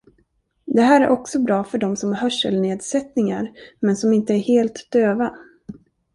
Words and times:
Det 0.65 0.81
här 0.81 1.01
är 1.01 1.09
också 1.09 1.39
bra 1.39 1.63
för 1.63 1.77
de 1.77 1.95
som 1.95 2.09
har 2.09 2.19
hörselnedsättningar, 2.19 3.53
men 3.79 3.95
som 3.97 4.13
inte 4.13 4.33
är 4.33 4.37
helt 4.39 4.87
döva. 4.91 5.37